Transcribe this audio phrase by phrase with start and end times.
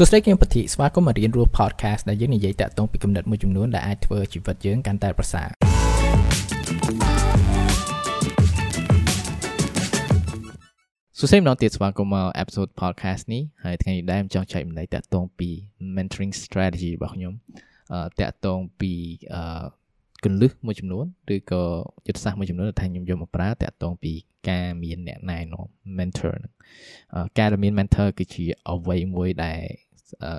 [0.00, 5.48] សួស្តីគឹមពធីស្វាគមន៍មករៀនរស់ podcast ដែលយើងនិយាយតាក់ទងពីគំនិតមួយចំនួនដែលអាចធ្វើជីវិតយើងកាន់តែប្រសើរ
[11.18, 15.48] សួស្តីម្ដងទៀតស្វាគមន៍មក episode podcast នេះហើយថ្ងៃនេះដែរខ្ញុំចង់ចែកម្លែកតាក់ទងពី
[15.96, 17.34] mentoring strategy របស់ខ្ញុំ
[17.92, 18.92] អឺតាក់ទងពី
[19.34, 19.42] អឺ
[20.24, 21.04] កលឹះមួយចំនួន
[21.34, 21.62] ឬក៏
[22.06, 24.12] យុទ្ធសាស្ត្រមួយចំនួនដែលថាខ្ញុំយកមកប្រើតាក់ទងពី
[24.50, 25.66] ការមានអ្នកណែនាំ
[25.98, 26.52] mentor ហ្នឹង
[27.38, 29.62] ការមាន mentor គឺជាអ្វីមួយដែល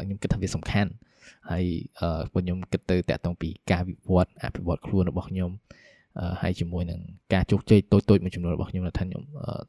[0.03, 0.91] ខ្ញុំគិតថាវាសំខាន់
[1.51, 1.65] ហើយ
[2.31, 5.51] ពួកខ្ញុំគិតទៅតាក់ទងពីការវិវត្តអភិវឌ្ឍខ្លួនរបស់ខ្ញុំ
[6.41, 6.99] ហើយជាមួយនឹង
[7.33, 9.23] ការជោគជ័យតូចតូចមួយចំនួនរបស់ខ្ញុំថាខ្ញុំ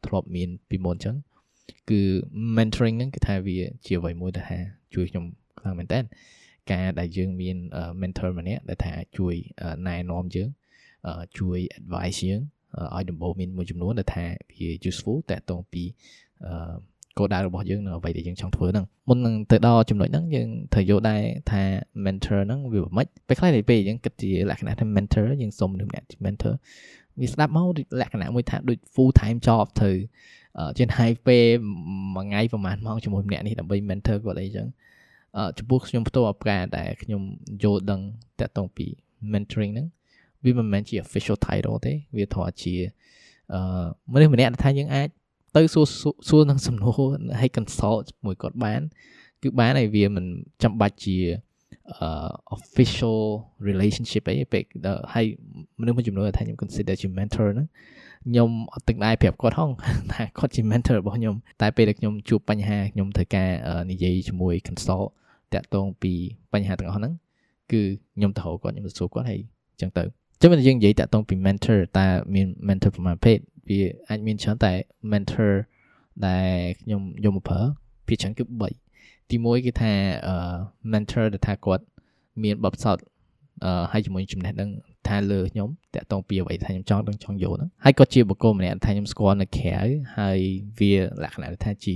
[0.06, 1.16] ធ្លាប់មានពីមុនអញ្ចឹង
[1.90, 2.00] គឺ
[2.56, 4.58] mentoring ហ្នឹងគឺថាវាជាអ្វីមួយដែលថា
[4.94, 5.24] ជួយខ្ញុំ
[5.58, 6.00] ខ្លាំងមែនតើ
[6.72, 7.56] ការដែលយើងមាន
[8.00, 9.34] mentor ម្នាក់ដែលថាជួយ
[9.88, 10.48] ណែនាំយើង
[11.38, 12.40] ជួយ advice យើង
[12.96, 14.24] ឲ្យដំបូងមានមួយចំនួនដែលថា
[14.58, 15.82] វា useful តកតងពី
[17.18, 21.62] គោលដៅរបស់យើងនៅអ្វីដែលយើងចង់ធ្វើហ្នឹងមុននឹងទៅដល់ចំណុចហ្នឹងយើងត្រូវយល់ដែរថា
[22.04, 26.54] mentor ហ្នឹងវាមិនពេលខ្លះទៅពេលយើងគិតជាលក្ខណៈថា mentor យើងសុំនឹងអ្នក mentor
[27.20, 27.68] វាស្ដាប់មក
[28.00, 29.90] លក្ខណៈមួយថាដូច full time job ទៅ
[30.78, 31.44] ជាហើយពេល
[32.14, 34.66] មួយថ្ងៃប្រហែលម៉ោងជាមួយម្នាក់នេះដើម្បី mentor គាត់អីចឹង
[35.58, 37.22] ចំពោះខ្ញុំផ្ទាល់ប្រែដែលខ្ញុំ
[37.62, 38.00] យល់ដឹង
[38.40, 38.86] តាក់ទងពី
[39.32, 39.86] mentoring ហ្នឹង
[40.44, 42.74] វាមិនមែនជា official title ទេវាធរជា
[43.52, 43.60] អឺ
[44.12, 45.08] មនុស្សម្នាក់ថាយើងអាច
[45.56, 45.86] ទៅសួរ
[46.28, 47.00] សួរនឹងសំណួរ
[47.40, 48.80] ឲ្យ consult មួយគាត់បាន
[49.42, 50.24] គឺបានហើយវាមិន
[50.62, 51.16] ចាំបាច់ជា
[52.02, 53.20] uh, official
[53.68, 54.62] relationship អីពេល
[55.14, 55.26] ហើយ
[55.80, 57.68] មនុស្សមួយចំនួនថាខ្ញុំ consider ជា mentor ហ្នឹង
[58.26, 59.70] ខ្ញុំអត់ទឹកដែរប្រាប់គាត់ហង
[60.12, 63.50] ថាគាត់ជា mentor របស់ខ្ញុំតែពេលដែលខ្ញុំជួបបញ្ហាខ្ញុំត្រូវការ
[63.90, 65.08] និយាយជាមួយ consult
[65.54, 66.12] តាក់ទងពី
[66.52, 67.12] បញ្ហាទាំងអស់ហ្នឹង
[67.72, 67.82] គឺ
[68.16, 69.40] ខ្ញុំទៅហៅគាត់ខ្ញុំទៅសួរគាត់ហើយ
[69.72, 70.02] អញ្ចឹងទៅ
[70.42, 73.38] ចឹងយើងនិយាយតាក់ទងពី mentor តើមាន mentor ប្រមាណភេទ
[73.70, 74.72] វាអាចមានច្រើនតែ
[75.10, 75.52] mentor
[76.26, 77.60] ដែលខ្ញុំយកមកប្រើ
[78.06, 78.44] ភាគច្រើនគឺ
[78.88, 79.92] 3ទី1គឺថា
[80.92, 81.84] mentor ដែលថាគាត់
[82.42, 82.98] មានបបផ្សោត
[83.64, 84.70] អឺហើយជាមួយចំណេះដឹង
[85.08, 89.78] ថាលើខ្ញុំតាក់ទងពីអ្វីថាខ្ញុំចង់ដឹងចង់យល់ហ្នឹងហើយក៏ជាបុគ្គលម្នាក់ថាខ្ញុំស្គាល់នៅក្រៅ
[90.18, 90.38] ហើយ
[90.78, 90.92] វា
[91.22, 91.94] លក្ខណៈថាជា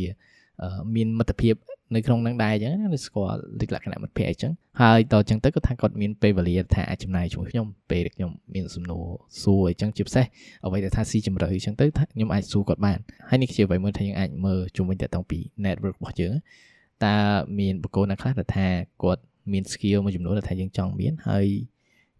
[0.95, 1.55] មានមិត្តភាព
[1.95, 9.05] នៅក្នុងនឹងដែរអញ្ចឹងណាស្គាល់លក្ខណៈមិត្តភ័ក្តិអញ្ចឹងហើយតអញ្ចឹងទៅគាត់ថាគាត់មានពេលវេលាថាអាចចំណាយជាមួយខ្ញុំពេលដែលខ្ញុំមានសំណួរ
[9.43, 10.27] សួរអញ្ចឹងជាពិសេស
[10.65, 16.35] អ្វីដែលថាស៊ីជម្រៅអញ្ចឹងទៅខ្ញុំអាចសួរគាត់បានហើយនេះជាអ្វីមួយថាយើងអាចមើលជុំវិញតទៅពី network របស់យើង
[17.05, 17.17] តើ
[17.59, 18.69] មានបុគ្គលណាខ្លះដែលថា
[19.03, 19.23] គាត់
[19.53, 21.47] មាន skill មួយចំនួនដែលថាយើងចង់មានហើយ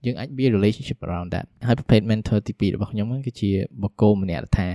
[0.05, 3.51] យើងអាច build relationship around that ហើយប្រភេទ mentor ទី2របស់ខ្ញុំគឺជា
[3.83, 4.69] បុគ្គលម្នាក់ថា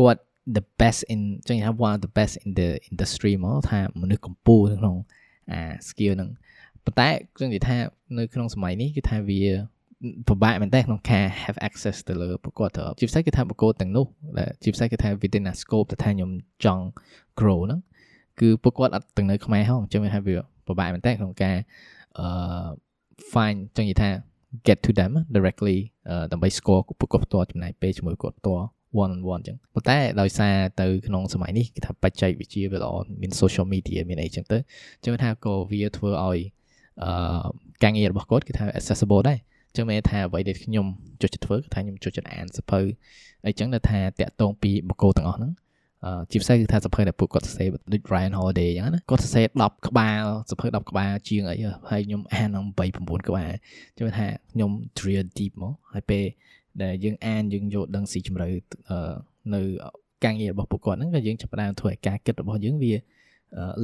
[0.00, 0.20] គាត់
[0.56, 4.96] the best in ចឹងថា one of the best in the industry មកថាមនុស្សកម្ពុជាក្នុង
[5.52, 6.30] អា skill ហ្នឹង
[6.84, 7.76] ប៉ុន្តែខ្ញុំនិយាយថា
[8.18, 9.42] នៅក្នុងសម័យនេះគឺថាវា
[10.28, 14.06] ពិបាកមែនតើក្នុងការ have access ទៅលើប្រកបទៅជាពិសេសគឺថាប្រកបទាំងនោះ
[14.38, 16.30] ដែលជាពិសេសគឺថា within a scope ទៅថាខ្ញុំ
[16.64, 16.84] ចង់
[17.38, 17.80] grow ហ្នឹង
[18.40, 20.36] គឺពួកគាត់អត់ទាំងនៅខ្មែរហងអញ្ចឹងថាវា
[20.66, 21.56] ពិបាកមែនតើក្នុងការ
[22.18, 22.26] អឺ
[23.32, 24.10] find ចឹងនិយាយថា
[24.66, 25.78] get to them directly
[26.32, 28.66] ដើម្បី score ពួកគាត់ផ្ទាល់ចំណាយពេលជាមួយគាត់ផ្ទាល់
[29.02, 34.58] one on one អញ្ចឹងប៉ុន្តែដោយសារទៅក្នុងសម័យនេះគេថាបច្ចេកវិទ្យាវាល្អមាន social media មានអីចឹងទៅ
[35.04, 36.40] ចឹងថាក៏វាធ្វើឲ្យ
[37.02, 37.12] អឺ
[37.82, 39.38] ការងាររបស់គាត់គឺថា accessible ដែរ
[39.76, 40.86] ចឹងមានថាអ្វីដែលខ្ញុំ
[41.20, 42.80] ចូលចិត្តធ្វើគឺថាខ្ញុំចូលចិត្តអានសភៅ
[43.46, 45.52] អីចឹងដែលថាតាក់ទងពីបុគ្គលទាំងអស់ហ្នឹង
[46.04, 51.56] អឺជាពិសេសគឺថាសភៅដែលពួកគាត់សរសេរដូច Ryan Holiday អញ្ចឹងណាគាត់សរសេរ10ក្បាលសភៅ10ក្បាលជាងអី
[51.90, 53.52] ហើយខ្ញុំអានដល់8 9ក្បាល
[53.98, 56.24] ចឹងថាខ្ញុំ drill deep មកហើយពេល
[56.82, 58.48] ដែលយើងអានយើងយល់ដឹងស៊ីជម្រៅ
[59.54, 59.60] នៅ
[60.24, 62.92] ការងាររបស់ពួកគាត់ហ្នឹងក៏យើងចាប់ផ្ដើមធ្វើឲ្យការគិតរបស់យើងវា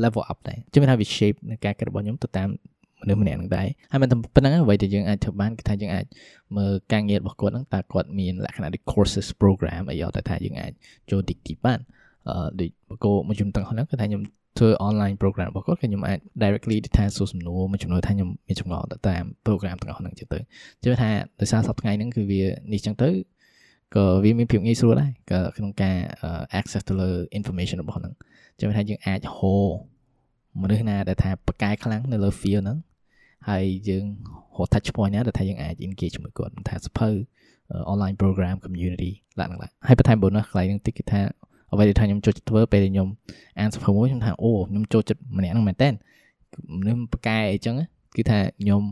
[0.02, 2.48] level up ដែរជឿថាវា shape នៃការគិតរបស់ខ្ញុំទៅតាម
[3.02, 6.06] មនុស្សម្នាក់ហ្នឹងដែរហើយមិនតែប៉ុណ្្នឹងអ្វីដែលយើងអាចធ្វើបានគឺថាយើងអាច
[6.56, 10.72] មើលការងាររបស់គាត់ហ្នឹងតើគាត់មានលក្ខណៈដូច courses program អីយកតែថាយើងអាច
[11.10, 11.80] ចូល deep បាន
[12.28, 14.22] អឺដូចបកគោមួយជំទាំងហ្នឹងគឺថាខ្ញុំ
[14.58, 20.38] ធ្វើ online program របស់គាត់គឺខ្ញុំអាច directly ថាសួរសំណួរមួយចំនួនថាខ្ញុំមានចម្ងល់ទៅតាម program ទាំងអស់ហ្នឹងចឹងទៅ
[20.82, 21.10] ជឿថា
[21.40, 22.42] ដោយសារសប្តាហ៍ថ្ងៃហ្នឹងគឺវា
[22.72, 23.10] នេះចឹងទៅ
[23.96, 25.96] ក៏វាមានភាពងាយស្រួលដែរក៏ក្នុងការ
[26.58, 28.12] access ទៅលើ information របស់ហ្នឹង
[28.60, 29.56] ចឹងថាយើងអាចហៅ
[30.62, 32.78] មនុស្សណាដែលថាប្រកែខ្លាំងនៅលើ field ហ្នឹង
[33.48, 34.04] ហើយយើង
[34.56, 37.10] រក touch point ណាដែលថាយើងអាច engage ជាមួយគាត់ថាសភៅ
[37.92, 41.20] online program community ឡើងឡើងហើយបន្ថែម bonus កន្លែងហ្នឹងតិចគឺថា
[41.72, 43.08] អ្វីដែលថាខ្ញុំចូលចិត្តធ្វើពេលដែលខ្ញុំ
[43.60, 45.88] អានសភៅមួយខ្ញុំថាអូខ្ញុំចូលចិត្តម្នាក់ហ្នឹងមែនតើ
[46.78, 47.74] មនុស្សប្រកែអីចឹង
[48.16, 48.82] គឺថាខ្ញុំ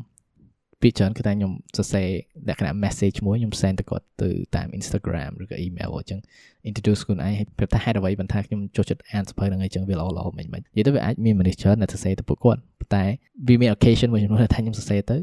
[0.81, 2.09] ពីច្រើនគឺថាខ្ញុំសរសេរ
[2.49, 6.21] លក្ខណៈ message មួយខ្ញុំ send ទៅគាត់ទៅតាម Instagram ឬក៏ email អញ្ចឹង
[6.69, 13.05] introduce ខ្លួនឯងហើយប្រាប់ថាហេតុអ្វីបានថាខ្ញុំចូលចិត្តអានសភៅហ្នឹងអីចឹងវាល្អល្អមិនមិននិយាយទៅវាអាចមានមនុស្សច្រើនដែលសរសេរទៅពួកគាត់ប៉ុន្តែ
[13.49, 15.19] វាមាន occasion មួយចំនួនដែលថាខ្ញុំសរសេរទៅ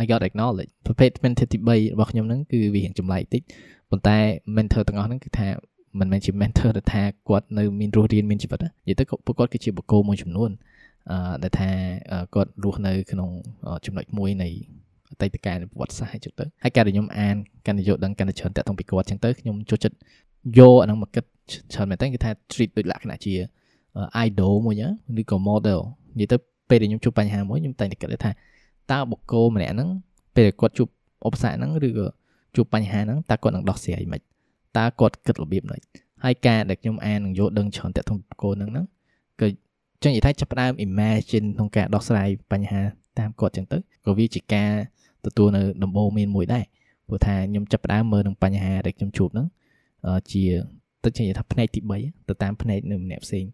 [0.00, 3.42] I got acknowledge ប្រភេទ mentor ទី3របស់ខ្ញុំហ្នឹងគឺវារៀងចម្លែកតិច
[3.90, 4.18] ប៉ុន្តែ
[4.56, 5.48] mentor ទាំងអស់ហ្នឹងគឺថា
[6.00, 10.50] មិនមែនជា mentor ដែលថាគាត់នៅមានរស់រានមានជីវិតនិយាយទៅពួកគាត់គឺជាបុគ្គលមួយចំនួន
[11.10, 11.70] អឺដែលថា
[12.34, 13.30] គាត់រស់នៅក្នុង
[13.86, 14.48] ចំណុចមួយនៃ
[15.10, 19.96] អតីតកាលប្រវត្តិសាស្ត្រអញ្ចឹងទៅហើយការដែលខ្ញុំអានកាន់តែយកដឹងកាន់តែច្រើនតាក់ទងពីគាត់អញ្ចឹងទៅខ្ញុំចូលចិត្ត
[20.58, 21.24] យកអាហ្នឹងមកគិត
[21.72, 23.34] ច្រើនមែនតើគេថា treat ដូចលក្ខណៈជា
[24.26, 24.82] idol មួយ
[25.20, 25.80] ឬក៏ model
[26.18, 26.36] និយាយទៅ
[26.68, 28.30] ពេលដែលខ្ញុំជួបបញ្ហាមួយខ្ញុំតែងតែគិតថា
[28.92, 29.88] តើបុគ្គលម្នាក់ហ្នឹង
[30.36, 30.88] ពេលគាត់ជួប
[31.26, 32.06] ឧបសគ្គហ្នឹងឬក៏
[32.56, 34.20] ជួបបញ្ហាហ្នឹងតើគាត់នឹងដោះស្រាយមិន
[34.78, 35.80] តើគាត់គិតរបៀបម៉េច
[36.24, 38.86] ហើយការដែលខ្ញុំអាននឹងយកដឹងច្រើនតាក់ទងបុគ្គលហ្នឹងហ្នឹង
[39.40, 39.48] គឺ
[40.02, 42.82] ចឹងនិយាយថាចាប់ផ្ដើម imagine ក្នុងការដោះស្រាយបញ្ហា
[43.18, 44.72] តាមគាត់ចឹងទៅក៏វាជាការ
[45.26, 46.64] ទទួលនៅដំបូងមានមួយដែរ
[47.08, 49.46] ព្រោះថាខ្ញុំចាប់ផ្ដើមមើលនឹងបញ្ហាដែលខ្ញុំជួបហ្នឹង
[50.32, 50.44] ជា
[51.04, 53.44] ទៅនិយាយថាផ្នែកទី3ទៅតាមផ្នែកនៅម្នាក់ផ្សេង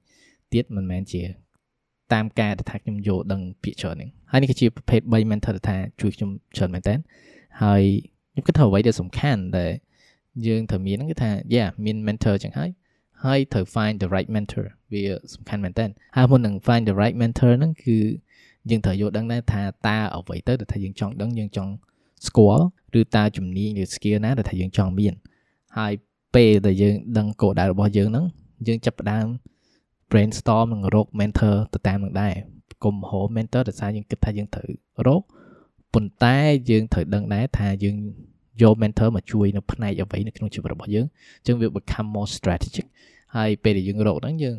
[0.52, 1.22] ទៀតមិនមែនជា
[2.12, 6.94] តាមការដែលថាខ្ញុំយកដឹងពាក្យច្រើនហ្នឹងហើយនេះគឺជាប្រភេទ3 mentor ដែលថាជួយខ្ញុំច្រើនមែនតើ
[7.62, 7.82] ហើយ
[8.32, 9.70] ខ្ញុំគិតថាអ្វីដែលសំខាន់ដែល
[10.46, 12.70] យើងត្រូវមានហ្នឹងគឺថា yeah មាន mentor ចឹងហើយ
[13.24, 15.02] ហើយត្រូវ find the right mentor វា
[15.34, 15.84] សំខាន់មែនតើ
[16.16, 17.98] ហើយមុននឹង find the right mentor ហ្នឹងគឺ
[18.70, 21.72] យើងត្រូវយល់ដឹងដែរថាតើអ្វីទៅដែលថាយើងចង់ដឹងយើងចង់
[22.26, 22.64] ស្គាល់
[23.00, 25.14] ឬតើជំនាញឬ skill ណាដែលថាយើងចង់មាន
[25.78, 25.92] ហើយ
[26.34, 28.26] ពេលដែលយើងដឹងគោលដៅរបស់យើងហ្នឹង
[28.66, 29.26] យើងចាប់ផ្ដើម
[30.10, 32.34] brainstorm និងរក mentor ទៅតាមនឹងដែរ
[32.84, 34.68] កុំហៅ mentor ដោយសារយើងគិតថាយើងត្រូវ
[35.06, 35.22] រក
[35.94, 36.36] ប៉ុន្តែ
[36.70, 37.96] យើងត្រូវដឹងដែរថាយើង
[38.60, 41.06] យក mentor មកជួយនៅផ្នែកអ្វីនៅក្នុងជីវិតរបស់យើង
[41.38, 42.86] អញ្ចឹងវា become more strategic
[43.36, 44.56] ហើយពេលដែលយើងរកហ្នឹងយើង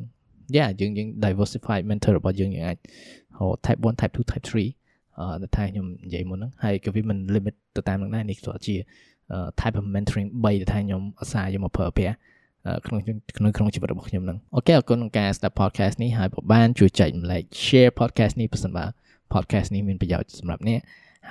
[0.56, 2.78] យ៉ាយើងយើង diversify mentor របស់យើងយើងអាច
[3.38, 8.76] ហៅ type 1 type 2 type 3អឺដែលថាខ្ញុំនិយាយមុនហ្នឹងហើយក៏វាមិន limit ទៅតាមនឹងដែរនេះគ្រាន់ជា
[9.60, 12.16] type of mentoring 3ដែលថាខ្ញុំអាសាយកមកប្រើប្រាស់
[12.88, 13.00] ក្នុង
[13.38, 18.86] ក្នុងក្នុងជីវិតរបស់ខ្ញុំហ្នឹងអូខេអរគុណក្នុងការស្ដាប់ podcast នេះហើយបើបានជួយចែកម្លែក share podcast នេះប្រសិនបើ
[19.34, 20.80] podcast នេះមានប្រយោជន៍សម្រាប់អ្នក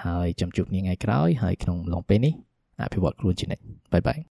[0.05, 2.35] ហើយចាំជួបគ្នាថ្ងៃក្រោយហើយក្នុងឡងពេលនេះ
[2.85, 3.63] អភិវឌ្ឍខ្លួនជានិច្ច
[3.93, 4.19] បាយបាយ